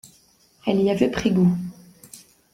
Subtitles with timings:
[0.65, 1.55] Elle y avait pris goût.